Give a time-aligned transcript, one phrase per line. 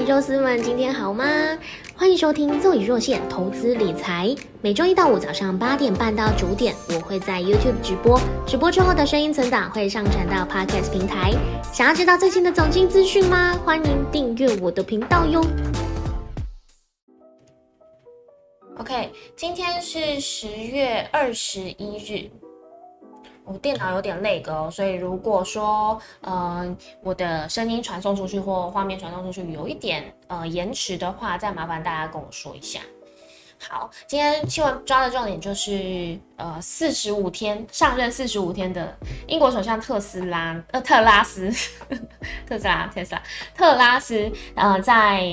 [0.00, 1.24] 肉丝们，今天好吗？
[1.94, 11.32] 欢迎收听奏以若现投资理财，每周一到五早上八点半到九点，我会在 YouTube 直播，直播之后的声音存档会上传到 Podcast 平台。
[11.72, 13.56] 想要知道最新的总经资讯吗？
[13.64, 15.44] 欢迎订阅我的频道哟。
[18.78, 22.28] OK，今天是十月二十一日。
[23.44, 32.80] 我电脑有点累哦，所以如果说，呃，我的声音传送出去或画面传送出去有一点呃延迟的话，再麻烦大家跟我说一下。
[33.68, 41.50] 好，今天新闻抓的重点就是，呃，四十五天上任四十五天的英国首相特斯拉，呃，特拉斯，
[42.46, 43.22] 特斯拉，特斯拉，
[43.54, 45.28] 特拉斯，呃，在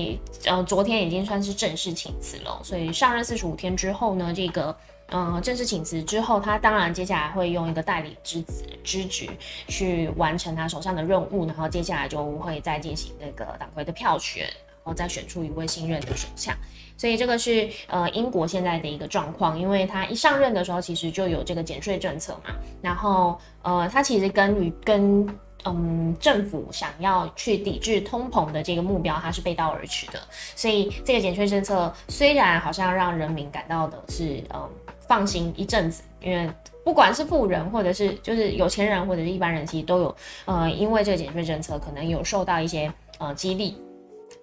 [0.45, 4.76] 呃昨天已经算是正式请辞了，所以上任四十五天之后呢，这个。
[5.12, 9.27] 嗯，正式请辞之后，他当然接下来会用一个代理之子之职
[9.68, 16.55] 去完成他手上的任务，然后接下来就会再进行那个党魁的票选，然后再选出一位新任的首相。
[16.98, 25.27] 所以这个是呃英国现在的一个状况，因为他一上任的时候其实就有这个减税政策嘛，然后呃他其实跟与跟。
[25.66, 30.18] 嗯，政府想要去抵制通膨的这个目标，它是背道而驰的。
[30.55, 34.70] 所以这个减税政策虽然好像让人民感到的是嗯
[35.10, 36.48] 放心一阵子，因为
[36.85, 43.76] 不管是富人或者是就是有钱人或者是一般人，其实都有呃因为这个减税政策可能有受到一些呃激励。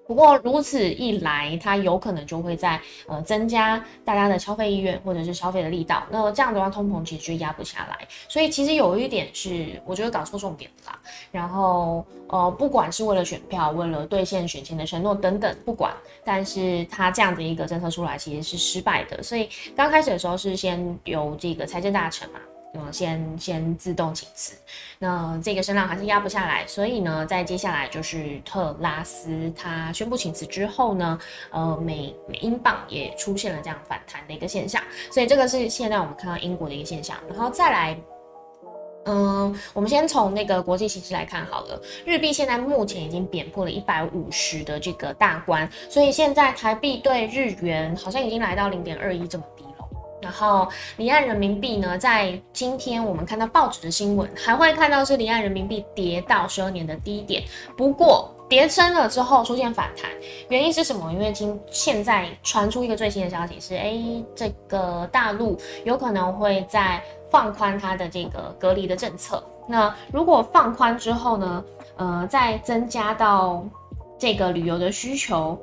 [0.07, 6.05] 不过如此一来，它有可能就会在呃增加大家的消费意愿或者是消费的力道。
[6.11, 8.07] 那这样的话，通膨其实就压不下来。
[8.29, 10.99] 所以其实有一点是，我觉得搞错重点啦。
[11.33, 15.93] 然后呃，不管是为了选票，为了兑现选前的承诺等等，不管，
[16.25, 19.23] 但是它这样的一个政策出来，其实是失败的。
[19.23, 22.39] 所以刚开始的时候是先由这个财政大臣嘛。
[22.79, 24.55] 嗯，先先自动请辞，
[24.99, 31.19] 那这个声浪还是压不下来，所以呢，在接下来就是特拉斯他宣布请辞之后呢，
[31.51, 37.99] 呃，美美英镑也出现了这样反弹的一个现象，所以这个是现在我们看到英国的一个现象，然后再来，
[39.07, 49.66] 嗯，我们先从那个国际形势来看好了，日币现在目前已经贬破了一百五十的这个大关，所以现在台币对日元好像已经来到零点二一这么低。
[50.21, 50.67] 然后
[50.97, 57.43] 离岸人民币呢，在今天我们看到报纸的新闻，还会看到是离岸人民币跌到十二年的低点。
[57.77, 60.11] 不过跌升了之后出现反弹，
[60.49, 61.13] 原因是什么？
[61.13, 64.01] 因为今现在传出一个最新的消息是，哎，
[64.35, 69.43] 这个大陆有可能会在放宽它的这个隔离的政策。
[69.69, 71.65] 那如果放宽之后呢，
[71.97, 73.65] 呃，再增加到
[74.19, 75.59] 这个旅游的需求，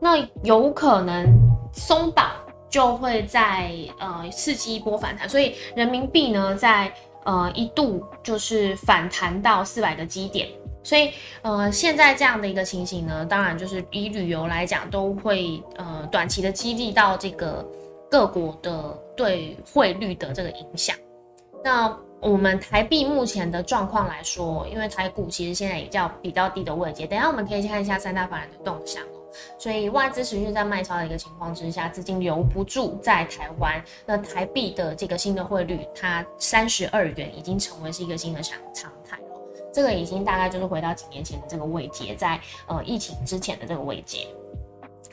[0.00, 1.26] 那有可能
[1.72, 2.30] 松绑。
[2.68, 6.92] 就会在呃刺激一波反弹，所以人民币呢在
[7.24, 10.48] 呃一度就是反弹到四百个基点，
[10.82, 11.10] 所以
[11.42, 17.66] 呃现在这样的一个情形呢，当然就是以旅游来讲，都会呃短期的激励到这个
[18.10, 20.94] 各国的对汇率的这个影响。
[21.64, 29.02] 那我们台币目前的状况来说，因为台股其实现在也叫比较低的位阶，等下我们可以看一下三大法人的动向。
[29.58, 33.82] 所以外资持续在卖超的一个情况之下，资金留不住在台湾。
[34.06, 39.24] 那台币的这个新的汇率，它三十二元已经成为是一个新的常常态了。
[39.72, 44.26] 这个已经大概就是回到几年前的这个位阶，在呃疫情之前的这个位阶。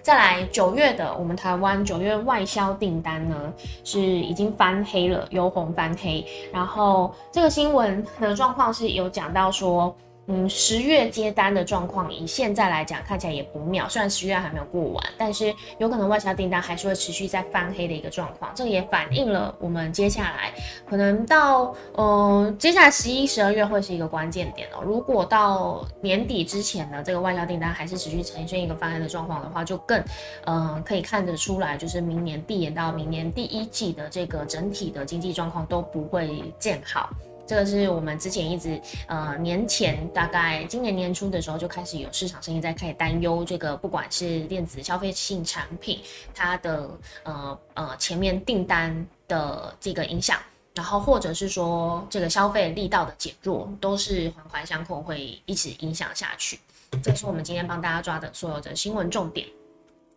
[0.02, 3.54] 再来九月的我们台湾九月外销订单呢，
[3.84, 6.26] 是已经翻黑了，由红翻黑。
[6.54, 9.96] 然后这个新闻的状况是有讲到说。
[10.28, 13.88] 嗯，十月接单的状况，以现在来讲看起来也不妙。
[13.88, 18.52] 虽然十月还没有过完，但是有可能外销订单还是会持续在翻黑的一个状况。
[18.56, 20.52] 这也反映了我们接下来
[20.90, 24.82] 可能到嗯，接下来十一、十二月会是一个关键点哦。
[24.84, 30.04] 如果到年底之前呢，这个外销订单还是持续呈现一个翻黑的状况的话，就更
[30.46, 37.10] 嗯可以看得出来，就是明年递延到明年第一季的这个整体的经济状况都不会见好。
[37.48, 46.00] 这个是我们之前一直，呃，年前大概今年年初的时候就开始有市场声音在开始担忧这个，不管是电子消费性产品，
[46.34, 46.90] 它的
[47.24, 50.40] 呃呃前面订单的这个影响，
[50.74, 56.60] 然后或者是说这个消费力道的减弱，都是环环相扣，会一直影响下去。
[57.04, 59.46] 这是我们今天帮大家抓的所有的新闻重点。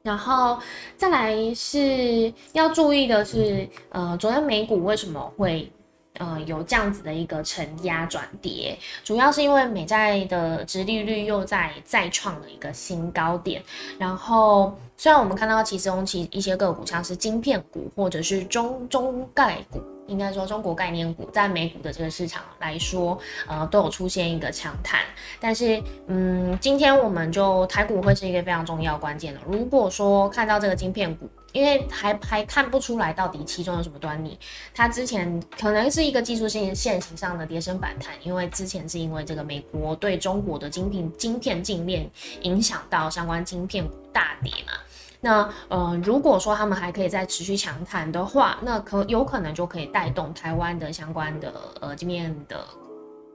[0.02, 0.58] 然后
[0.96, 5.70] 再来是要注意的是，呃，昨天美股为什么会？
[6.18, 13.62] 呃，有这样子的一个承压转跌，主要是因为美债的殖利率又在再创了一个新高点。
[13.98, 23.16] 然后，虽然我们看到其中其一些个股，像是晶片股或者是中中概股，应该说中国概念股在美股的这个市场来说，
[23.46, 25.00] 呃，都有出现一个强弹。
[25.38, 29.40] 但是，嗯，今天我们就台股会是一个非常重要关键的。
[29.46, 34.38] 如果说看到这个晶片股，因为还还看不出来到底其中有什么端倪，
[34.74, 42.10] 它之前可能是一个技术性线型上的跌升反弹，因为之前是因为这个美国对中国的晶片晶片禁链
[42.42, 44.72] 影响到相关晶片大跌嘛。
[45.20, 52.64] 那呃，如果说他们还可以再持续强弹的话，那可有可能就可以带动台湾的相关的呃晶片的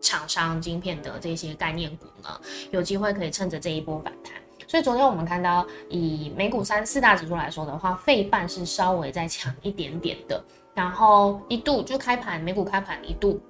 [0.01, 2.29] 厂商晶片的这些概念股呢，
[2.71, 4.33] 有机会可以趁着这一波反弹。
[4.65, 10.41] 所以昨天我们看到，以美股三四大指数来说的话，费半是稍微再强一点点的，
[10.73, 13.41] 然后一度就开盘，美股开盘一度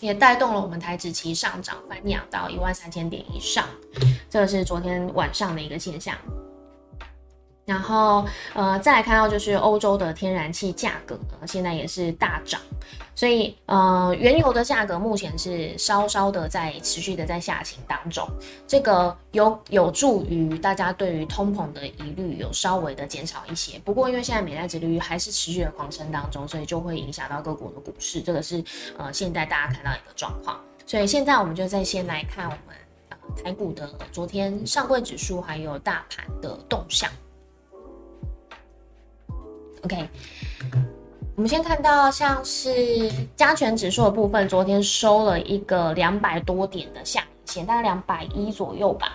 [0.00, 3.64] 也带动了我们台指期上涨翻扬到一万三千点以上，
[4.30, 6.16] 这个是昨天晚上的一个现象。
[7.66, 8.24] 然后，
[8.54, 12.60] 呃，再来看到就是欧洲的天然气价格呢，现在也是大涨，
[13.12, 18.24] 所以，呃，原油的价格目前是稍稍的在持续的在下行当中，
[18.68, 23.80] 这个有有助于大家对于通膨的疑虑有稍微的减少一些。
[23.80, 28.62] 不过，因为现在美债殖利率还是持续的狂升当中，所以就会影响到各国的股市，这个是
[28.96, 30.56] 呃现在大家看到一个状况。
[30.86, 32.76] 所以现在我们就再先来看我们
[33.08, 37.10] 呃台股的昨天上柜指数还有大盘的动向。
[39.86, 40.08] OK，
[41.36, 49.12] 我们先看到像是加权指数的部分，昨天收了一个两百多点的下影线，大概两百一左右吧。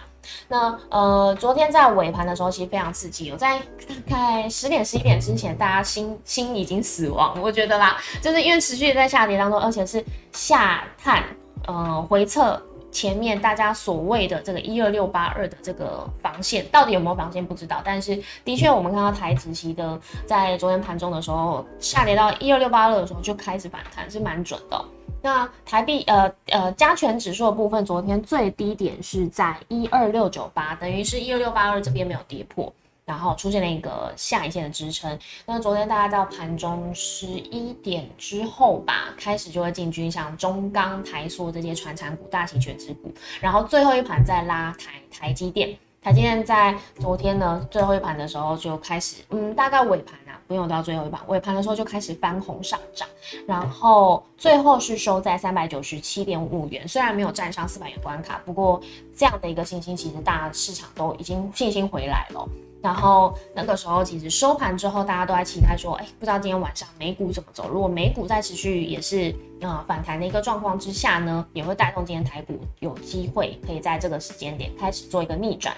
[0.48, 3.60] 那呃，昨天在尾盘的时候，其实非常刺激，有在
[4.08, 10.02] 大概十点十一点之前，大家心心已经死亡，我觉得啦，就是因为持续在下跌当中，而且是
[10.32, 11.22] 下探
[11.68, 12.58] 呃回撤。
[12.92, 24.84] 前面大家所谓的这个一二六八二的这个防线，到底有没有防线不知道，但是的确我们看到台子期的在昨天盘中的时候下跌到一二六八二的时候就开始反弹，是蛮准的。
[25.24, 32.74] 那台币呃呃加权指数的部分，昨天最低点是在一二六九八，等于是一二六八二这边没有跌破。
[33.12, 35.20] 然后出现了一个下影线的支撑。
[35.46, 43.14] 那昨天大家到盘中十一点之后吧，开始就会进军像中钢、台塑这些传产股、大型全值股。
[43.42, 53.06] 然后最后一盘再拉台台积电，台积电在昨天呢最后一盘的时候就开始，嗯，大概尾盘啊，不用到最后一盘，尾盘的时候就开始翻红上涨。
[53.46, 58.82] 然后最后是收在三百九十七点五元，虽然没有站上四百元关卡，不过
[59.14, 62.48] 这样的一个信心，其实大家市场都已经信心回来了。
[62.82, 67.70] 然后那个时候，其实收盘之后，大家都在期待说，哎，不知道今天晚上美股怎么走。
[67.70, 75.76] 如果美股在持续也是呃反弹的一个状况之下呢，也会带动今天台股有机会可以在这个时间点开始做一个逆转。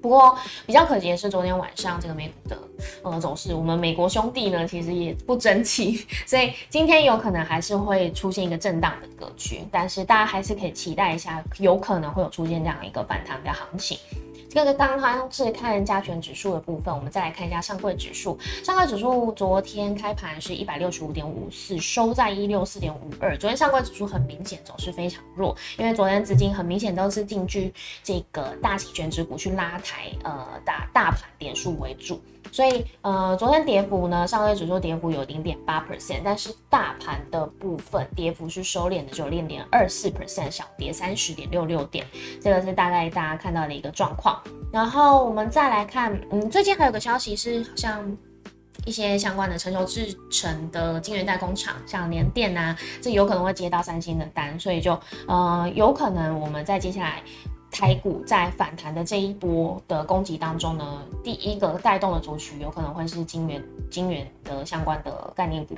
[0.00, 0.34] 不过
[0.64, 2.58] 比较可惜的是，昨天晚上这个美股的
[3.02, 9.62] 呃走势，我们美国兄弟呢其实也不争气， 所以今天有可能还是会出现一个震荡的格局。
[9.70, 13.98] 但是大家还是可以期待一下，有可能会有出现这样一个反弹的行情。
[14.50, 18.36] 这个刚刚是看加权指数的部分，我们再来看一下上柜指数。
[18.64, 23.38] 上柜指数昨天开盘是一百六十五点五四，收在一六四点五二。
[23.38, 32.20] 昨天上柜指数很明显走势非常弱，因为昨天资金很明显都是进军这个大型卷指股去拉抬，呃，大大盘点数为主。
[32.52, 42.04] 所以，呃，昨天跌幅呢，上柜指数跌幅有零点八 percent，但是大盘的部分跌幅是收敛的，只有零点二四 percent，小跌三十点六六点，
[42.40, 44.42] 这个是大概大家看到的一个状况。
[44.72, 48.16] 然后我们再来看，嗯，最近还有个消息是，好像
[48.84, 57.22] 一些相关的成熟制成的晶圆代工厂，像联电啊，这有可能会接到三星的单，所以就，呃，有可能我们在接下来。
[57.70, 65.76] 台股在反弹的这一波的攻击当中呢，第一个带动的族群有可能会是金元、金元的相关的概念股，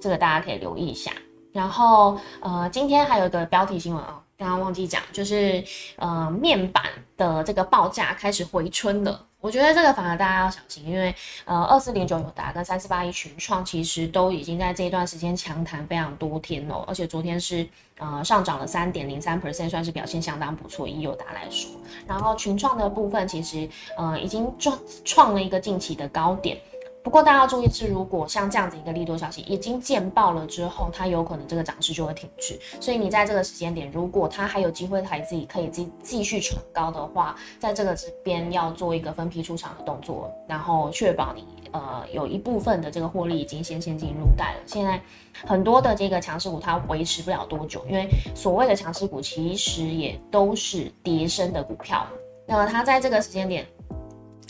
[0.00, 1.12] 这个大家可以留意一下。
[1.52, 5.62] 然后，呃，今天还有一个标题新闻啊，刚刚忘记讲，就是
[5.96, 6.84] 呃，面板
[7.16, 9.24] 的这个报价开始回春了。
[9.44, 20.88] 我觉得这个反而大家要小心，因为呃，二四零九友达跟三四八一群创其实都已经在这一段时间强谈非常多天了，而且昨天是呃上涨了三点零三 percent，算是表现相当不错。
[20.88, 21.70] 以友达来说，
[22.08, 26.56] 然后群创的部分其实呃已经创创了一个近期的高点。
[27.04, 32.58] 不过大家要注意是，如果像这样子一个利多消息已经见爆了之后，它有可能这个涨势就会停滞。
[32.80, 44.62] 所以你在这个时间点，如果它还有机会还自己可以继继续冲高的话，在这个这边要做一个分批出场的动作，然后确保你呃有一部分的这个获利已经先先进入袋了。
[44.64, 44.98] 现在
[45.46, 52.06] 很多的这个强势股它维持不了多久，因为所谓的强势股其实也都是跌升的股票。
[52.46, 53.66] 那么它在这个时间点。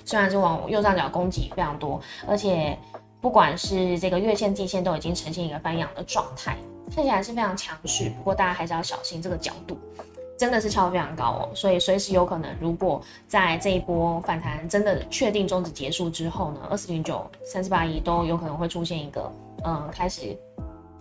[0.04, 2.78] 虽然是往右上角攻击非常多，而且
[3.20, 6.56] 不管是这个月线、季线都已经呈现一个翻阳的状态，
[6.94, 8.10] 看起来是非常强势。
[8.10, 9.78] 不过大家还是要小心这个角度，
[10.38, 19.32] 真的是超非常高哦，所以随时有可能，如果在这一波反弹真的确定终止结束之后呢，二四零九、三四八一都有可能会出现一个
[19.64, 20.36] 嗯，开始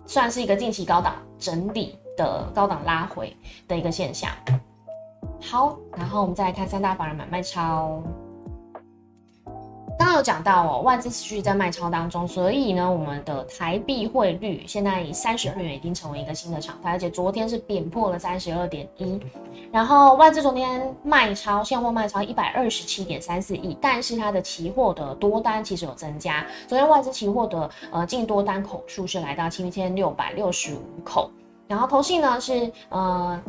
[0.06, 3.36] 算是一个近期高档整理的高档拉回
[3.68, 4.30] 的一个现象。
[5.42, 8.02] 好，然后我们再来看三大法人买卖超。
[9.96, 19.20] 刚刚有讲到哦，外资持续在卖超当中，所以呢，我们的台币汇率现在以三十二元已经成为一个新的常态，而且昨天是贬破了三十二点一。
[19.70, 31.30] 然后外资昨天卖超现货卖超一百二十七点三四亿，但是它的期货的多单其实有增加，昨天外资期货的呃净多单口数是来到七千六百六十五口，
[31.68, 33.40] 然后投信呢是呃。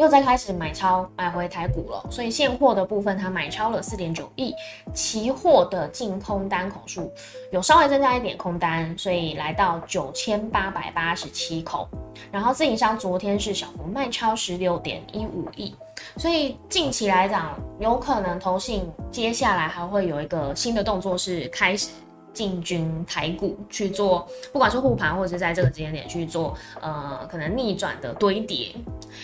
[0.00, 4.54] 又在开始买超买回台股了，所以现货的部分它买超了四点九亿，
[4.94, 7.12] 期货的净空单口数
[7.52, 11.86] 有稍微增加一点空单，所以来到九千八百八十七口。
[12.32, 15.74] 然后自营商昨天是小幅卖超十六点一五亿，
[16.16, 21.90] 所以近期来讲，有可能投信接下来还会有一个新的动作是开始。
[22.32, 28.74] 进军台股去做，不管是护盘或者是在这个时间点去做，呃，可能逆转的堆叠，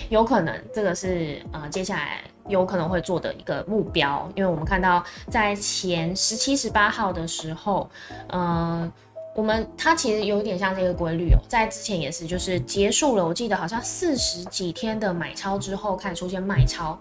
[0.09, 4.29] 有可能这个是呃接下来有可能会做的一个目标。
[4.35, 7.89] 因为我们看到在前十七、十八号的时候，
[8.29, 8.93] 呃，
[9.35, 16.99] 我们它其实有点像这个规律哦，在之前也是，就是结束了，我记得好像四十几天的买超之后，开始出现卖超，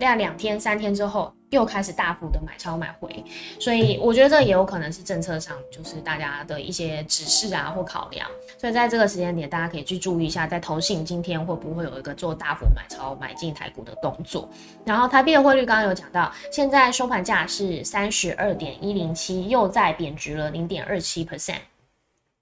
[0.00, 1.32] 大概两天、三天之后。
[1.50, 3.24] 又开始大幅的买超买回，
[3.58, 8.28] 所以我觉得这也有可能是政策上就是大家的一些指示啊或考量，
[8.58, 14.48] 所以在这个时间点，大家可以去注意一下，在投信今天会不会有一个做大幅买超买进台股的动作。
[14.84, 21.60] 然后台币的汇率刚刚有讲到，现在收盘价是三十二点一零七，又在贬值了零点二七 percent。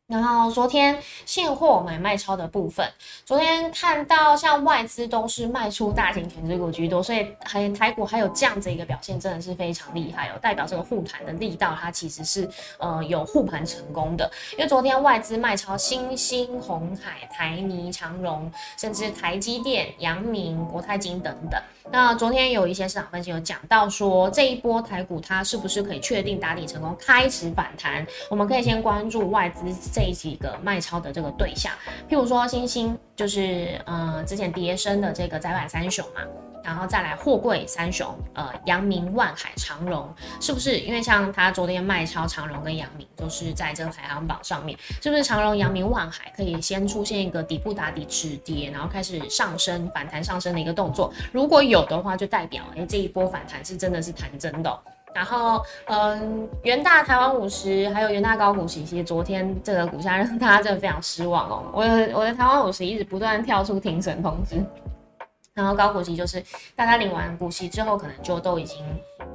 [0.08, 2.88] 然后昨天现货买卖超的部分，
[3.24, 12.48] 昨天看到像外资都是卖出大型全值股居多，所以还台股还有这样子一个表现，真的是非常厉害哦，代表这个护盘的力道，它其实是
[12.78, 14.30] 呃有护盘成功的。
[14.52, 18.48] 因为昨天外资卖超新兴、红海、台泥、长荣，
[18.78, 21.60] 甚至台积电、阳明、国泰金等等。
[21.90, 28.06] 那昨天有一些市场分析有讲到说，这一波台股它是不是可以确定打底成功，开始反弹？
[28.30, 31.72] 我们可以先关注外资这几个卖超的这个对象，
[32.08, 36.22] 譬如说星星，就是呃之前跌升的这个窄板三雄嘛。
[36.66, 40.80] 然后再来货柜三雄，呃，阳明、万海、长荣，是不是？
[40.80, 45.22] 因为像他昨天卖超长荣跟阳明，都是在这个排行榜上面，是不是？
[45.22, 51.12] 长荣、阳明、万海可以先出现一个底部打底止跌，然后开始上升反弹上升的一个动作。
[51.32, 54.78] 如果有的话，就代表哎这一波反弹是真的是弹真的。
[55.14, 61.62] 然后，嗯，元大台湾五十还有元大高股息，其实昨天这个股价让大家真的非常失望哦。
[61.72, 61.82] 我
[62.12, 64.62] 我的台湾五十一直不断跳出停损通知。
[65.56, 66.44] 然后高股息就是
[66.74, 68.84] 大家领完股息之后，可能就都已经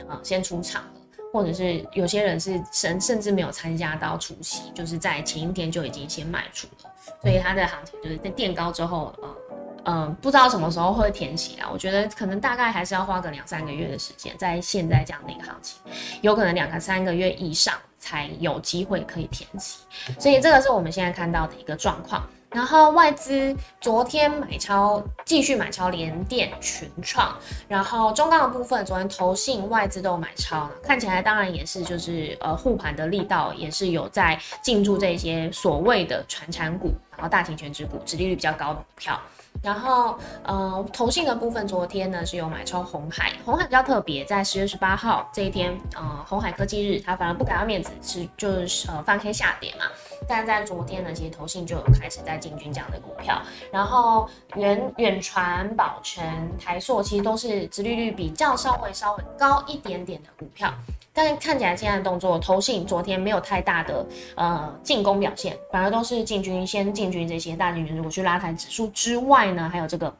[0.07, 0.91] 呃先出场了，
[1.33, 6.91] 或者是有些人是甚甚至没有参加到除息，就是在前一天就已经先卖出了，
[7.23, 9.35] 所以它的行情就是在垫高之后，呃
[9.83, 11.67] 呃不知道什么时候会填息啊。
[11.73, 15.81] 我觉得可能大概还是要花个两三个月的时间，在现在这样的一个行情，
[16.21, 19.79] 有可能两个三个月以上才有机会可以填息，
[20.19, 22.29] 所以这个是我们现在看到的一个状况。
[22.51, 27.33] 然后外资昨天买超，继续买超联电、群创，
[27.67, 39.19] 然后中钢的部分，昨天投信外资都买超，看起来当然也是就是呃护盘的力道也是有在进驻这些所谓的传产股，然后大型全值股，殖利率比较高的股票。
[39.61, 49.85] 然后，呃，投信的部分，昨天呢是有买超红海，红海比较特别，在十月十八号这一天，呃，红海科技日，它反而不给他面子，是就是呃翻黑下跌嘛。
[50.31, 53.41] 但在昨天呢，其实投信就有开始在进军这样的股票。
[53.69, 56.23] 然后远远传、宝成、
[56.57, 60.73] 台硕，其实都是殖利率比较稍微稍微高一点点的股票。
[61.11, 70.13] 但是看起来现在的动作，投信昨天没有太大的呃进攻表现，反而都是进军先进军这些大型如果去拉抬指数之外呢，还有这个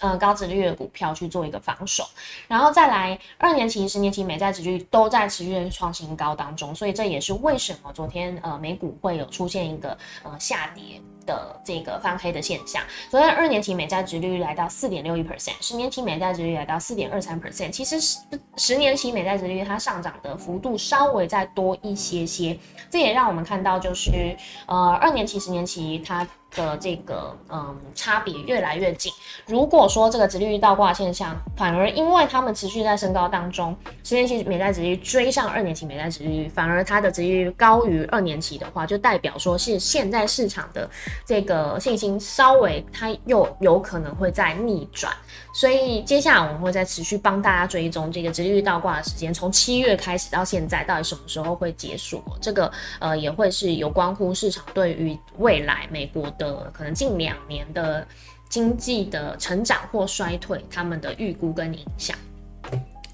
[0.00, 2.04] 呃高值率的股票去做一个防守，
[2.48, 11.00] 然后再来二年期、十年期美债值率都在持续的创新高当中，所以这也是为什么昨天呃美股会有出现一个呃下跌。
[11.26, 17.70] 的这个翻黑的现象，昨天二年期美债值率来到四点六一 percent，十年期美债值率来到四点二三 percent。
[17.70, 18.18] 其实十
[18.56, 22.58] 十年期美债值率它上涨的幅度稍微再多一些些，
[22.90, 24.34] 这也让我们看到就是
[24.66, 29.12] 呃二年期、十年期它的这个嗯差别越来越近。
[29.46, 40.88] 如果说这个直利率倒挂现象反而因为他们持续在升高当中，十年期美债直利率追上二年期美债直利率，反而它的直利率高于二年期的话，就代表说是现在市场的
[41.24, 45.12] 这个信心稍微它又有可能会在逆转。
[45.52, 52.22] 所以接下来我们会再持续帮大家追踪这个直利率倒挂的时间，从七月开始到现在，到底什么时候会结束？
[52.40, 58.06] 这个呃也会是有关乎市场对于未来美国的可能近两年的
[58.48, 62.16] 经济的成长或衰退，他们的预估跟影响。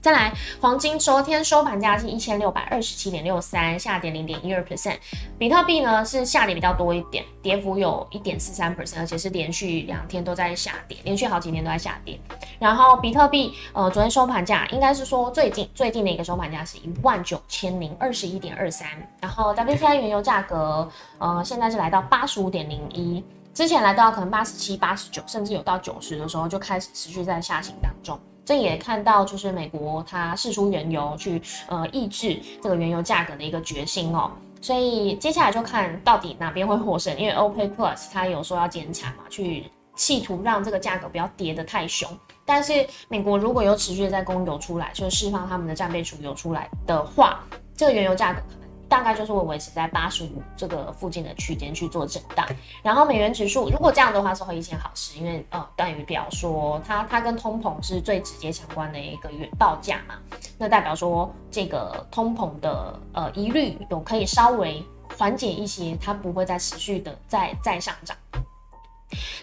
[0.06, 4.94] 再来，黄金昨天收盘价是一千六百二十七点六三，下跌零点一二 percent。
[5.36, 12.16] 比特币呢是下跌比较多一点，跌幅有一点四三 percent，而且是连续两天都在下跌，连续好几天都在下跌。
[12.60, 18.86] 然后比特币呃昨天收盘价应该是说最近最近的一个收盘价是一万九千零二十一点二三。
[19.20, 28.16] 然后 WTI 原油价格呃现在是来到八十五点零一，之前来到可能八十七、八十九，甚至有到九十的时候就开始持续在下行当中。
[28.46, 34.30] 这也看到，就是美国它试出原油去呃抑制这个原油价格的一个决心哦，
[34.62, 39.64] 所以接下来就看到底哪边会获胜，因为 OPEC Plus 它有说要减产嘛，去
[39.96, 42.08] 企图让这个价格不要跌得太凶，
[42.44, 47.40] 但是美国如果有持续的在供油出来，就是释放他们的战备储油出来的话，
[47.76, 48.65] 这个原油价格可能。
[48.96, 52.46] 大概就是会维持在八十五这个附近的区间去做震荡，
[52.82, 60.14] 然后美元指数如果这样的话是会一件好事，因为呃等于表说它它跟通膨是最直接相关的一个原报价嘛，
[60.56, 64.82] 那代表说这个通膨的呃疑虑有可以稍微
[65.18, 68.16] 缓解一些，它不会再持续的再再上涨。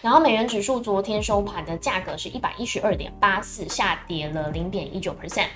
[0.02, 5.46] 然后美元指数昨天收盘的价格是一百一十二点八四，下跌了零点一九 percent。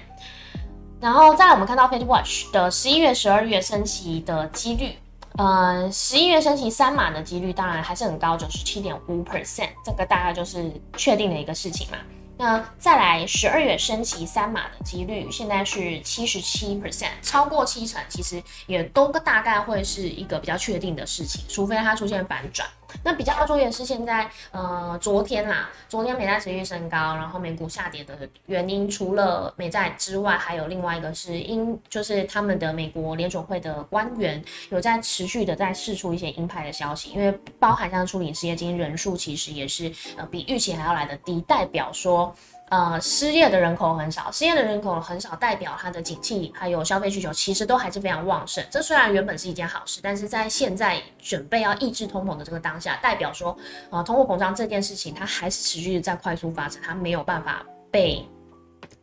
[1.00, 4.96] 然后再来，我们看到 Fed Watch 的十一月、十二月升息的几率，
[5.36, 11.98] 呃，十一月升息三码的几率当然还是很高，九十七点五 percent，这个大概就是确定的一个事情嘛。
[12.36, 22.68] 那再来十二月升息三码的几率，现在是七十七 percent，超过七成，其实也都大概会是一个比较确定的事情，除非它出现反转。
[23.02, 28.16] 那比较要注意的是，现在呃，昨天啦，昨天美债持续升高，然后美股下跌的
[28.46, 42.34] 原因，除了美债之外，还有另外一个是英，就是他们的美国联准会的官员有在持续的在释出一些鹰派的消息，因为包含像处理失业金人数，其实也是呃比预期还要来的低，代表说。
[42.70, 48.64] 呃，失业的人口很少，失业的人口很少，代表它的景气还有消费需求其实都还是非常旺盛。
[48.70, 53.56] 这虽然原本是一件好事，但是在现在准备要抑制通膨的这个当下，代表说，
[53.90, 58.26] 呃，通货膨胀这件事情它还是持续在快速发展，它没有办法被。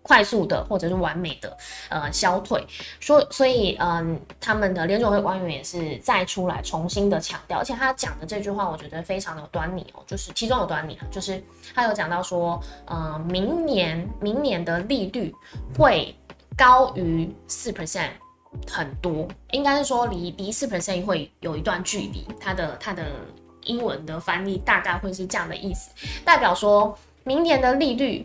[0.08, 1.58] 快速的或者是完美的
[1.90, 2.64] 呃消退，
[3.02, 15.34] 所所以嗯，他们的联总会官员也是再出来重新的强调，而且他讲的这句话我觉得非常的有端倪哦，就是其中有端倪啊就是他有讲到说，呃，明年明年的利率
[15.76, 16.16] 会
[16.56, 18.12] 高于四 percent
[18.70, 23.08] 很多，应该是说离离四 percent 会有一段距离，他的他的
[23.64, 25.90] 英文的翻译大概会是这样的意思，
[26.24, 28.24] 代表说明年的利率。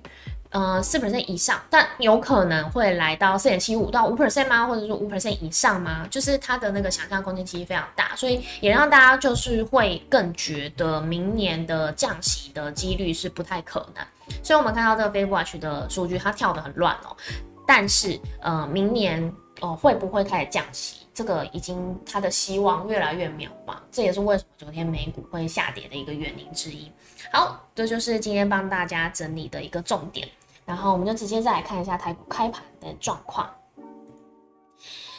[0.51, 4.67] 呃，四 percent 以上，但有可能会来到四点七五到五 percent 吗？
[4.67, 6.05] 或者说五 percent 以上吗？
[6.11, 14.05] 就是它的那个想象空间其实非常大，所以也让大家就是会更觉得明年的降息的几率是不太可能。
[14.43, 17.17] 所以我们看到这个 f a Watch 的数据，它跳得很乱哦。
[17.65, 20.97] 但是呃，明年哦会不会开始降息？
[21.15, 26.91] 这个已经它的希望越来越渺茫，这也是为什么昨天美股会下跌的一个原因之一。
[27.33, 30.27] 好，这就是今天帮大家整理的一个重点。
[30.71, 33.51] 然后我们就直接再来看一下台股开盘的状况。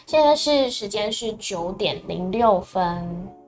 [0.06, 3.41] 现在是时间是九点零六分。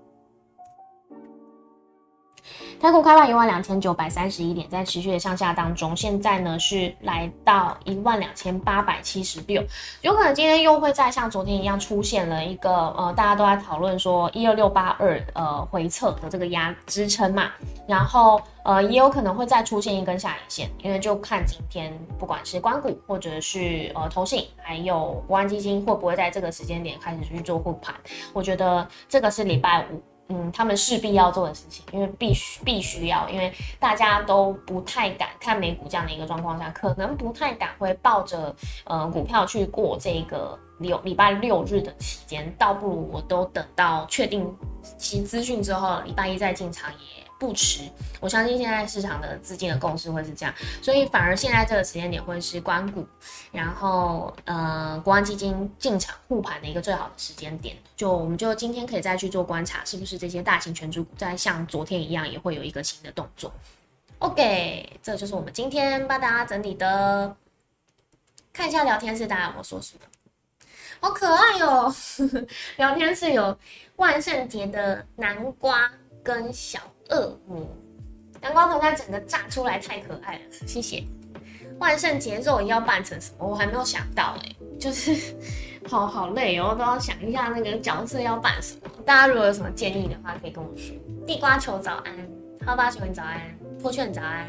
[2.83, 9.63] 台股开盘一万两千九百三十一点，在持续的向下当中，现在呢是来到一万两千八百七十六，
[10.01, 17.49] 有可能今天又会再像昨天一样出现了一个呃，大家都在讨论说一二六八二呃回撤的这个压支撑嘛，
[17.87, 27.95] 然后呃也有可能会再出现一根下影线，因为就看今天不管是关股或者是呃投信还有国安基金会不会在这个时间点开始去做护盘，
[28.33, 30.03] 我觉得这个是礼拜五。
[30.29, 38.55] 嗯，他们势必要做的事情，因为必须必须要，因为大家都不太敢看美股这样的一个状况下，可能不太敢会抱着
[38.85, 44.49] 呃股票去过这个六礼拜六日的期间，倒不如我都等到确定
[44.97, 47.23] 其资讯之后，礼拜一再进场也。
[47.43, 47.81] 不迟。
[48.21, 53.05] 我相信现在市场的资金的共识会是这样，所以反而现在这个时间点会是关股，
[53.51, 57.75] 然后呃国安基金进场护盘的一个最好的时间点。
[57.97, 63.51] 就我们就今天可以再去做观察，是不是这些大型权重股在像昨天一样也会有一个新的动作。
[64.19, 67.35] OK，这就是我们今天帮大家整理的。
[68.53, 70.01] 看一下聊天室，大家有没有说什么？
[70.99, 71.93] 好可爱哦！
[72.77, 73.57] 聊天室有
[73.97, 75.91] 万圣节的南瓜
[76.23, 76.79] 跟小
[77.13, 77.67] 恶魔，
[78.41, 81.03] 南瓜盆栽整个炸出来太可爱了，谢谢。
[81.79, 83.47] 万圣节肉要扮成什么？
[83.47, 85.35] 我还没有想到哎，就是
[85.89, 88.81] 好好累哦，都要想一下那个角色要扮什么。
[89.05, 90.95] 大家如果有什么建议的话，可以跟我说。
[91.25, 92.13] 地瓜球早安，
[92.65, 93.41] 哈巴球你早安，
[93.81, 94.47] 破券早安。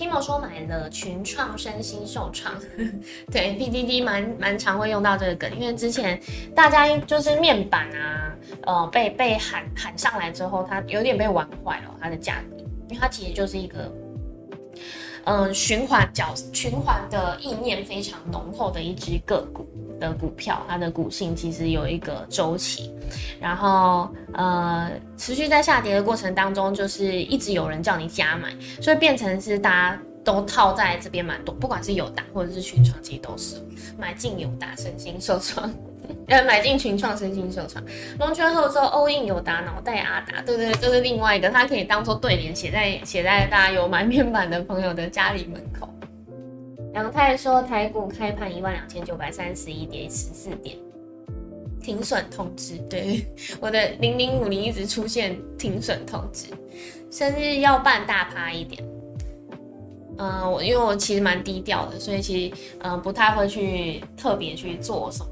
[0.00, 2.54] Timo 说买了群创身心受创，
[3.30, 6.18] 对 PDD 蛮蛮常会用到这个梗，因为之前
[6.54, 12.56] 大家就是面板啊，呃被被喊喊上来之后，它有点被玩坏了它的价格，
[12.88, 13.92] 因为它其实就是一个
[15.24, 19.68] 嗯循环角循环的意念非常浓厚的一只个股。
[20.00, 22.92] 的股票，它的股性其实有一个周期，
[23.38, 33.56] 然后呃持续在下跌的过程当中，就是一直有人叫你加买，所以变成是大家都套在这边蛮多，不管是友达或者是群创，其实都是
[33.98, 35.72] 买进友达身心受创，
[36.26, 37.84] 呃买进群创身心受创，
[38.18, 45.88] 龙泉后之后欧印友达脑袋阿达，对对，就是另外一个，它可以当做对联写在写在大家有买面板的朋友的家里门口。
[46.94, 50.76] 杨太说台股开盘一万两千九百三十一点十四点。
[51.82, 53.24] 停损通知，对
[53.58, 56.48] 我的零零五零一直出现停损通知。
[57.10, 58.84] 生日要办大趴一点，
[60.18, 65.30] 嗯，我因为我其实蛮低调的，所以其实嗯不太会去特别去做什么，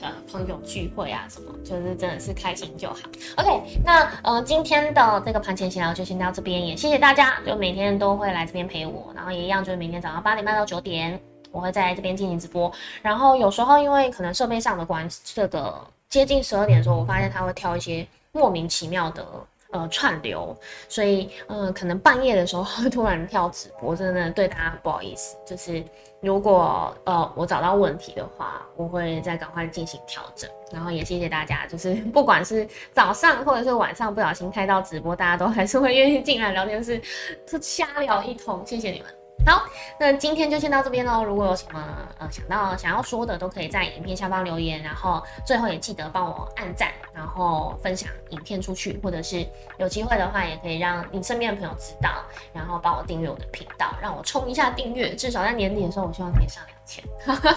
[0.00, 2.96] 呃朋友聚会啊什么，就是真的是开心就好。
[3.36, 11.20] OK，那呃今天的这个盘前闲聊就先到这边，也谢谢大家，就每天都会来这边陪我，然后也一样就是明天早上八点半到九点。
[11.52, 12.70] 我会在这边进行直播，
[13.02, 19.26] 然后有时候因为可能设备上的关，这个接近十二点的时候，我发现他会挑一些莫名其妙的
[19.72, 20.56] 呃串流，
[20.88, 25.36] 所以嗯，可能半夜的时候会突然跳直播，真的对大家不好意思。
[25.46, 25.82] 就是
[26.20, 30.50] 如果呃我找到问题的话，我会再赶快进行调整。
[30.72, 37.00] 然后也谢谢大家，就是不管是早上或者是晚上不小心开到直播，大家都还是会愿意进来聊天室，
[37.46, 39.19] 就瞎聊一通，谢谢你们。
[39.46, 39.62] 好，
[39.98, 41.24] 那今天就先到这边喽。
[41.24, 41.82] 如果有什么
[42.18, 44.82] 呃想到想要说的，都可以在影片下方留言。
[44.82, 49.46] 然后最后也记得帮我按赞，然后分享影片出去，或者是
[49.78, 52.22] 有机会的话，也可以让你身边的朋友知道，
[52.52, 55.14] 然后帮我订阅我的频道，让我冲一下订阅。
[55.14, 57.04] 至少在年底的时候，我希望可以上两千，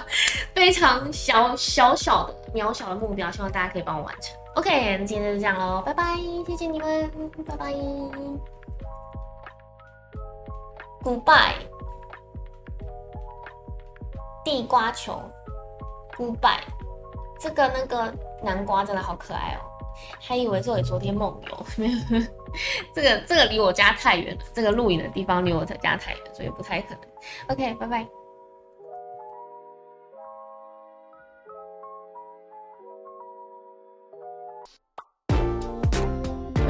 [0.56, 4.36] 非常小小小的渺小的目标，希望大家可以帮我完成。
[4.56, 6.17] OK，今天就这样喽，拜拜，
[6.48, 7.10] 谢谢你们，
[7.46, 7.74] 拜拜
[11.04, 11.72] ，Goodbye。
[14.43, 15.21] 地瓜球
[16.19, 16.62] 五百。
[17.39, 19.60] 这个那个南瓜真的好可爱哦，
[20.17, 21.97] 还以为是我昨天梦游， 没有。
[22.95, 26.99] 这个这个离我家太远了，这个露营的地方离我家太远，所以不太可能。
[27.49, 28.08] OK，拜拜。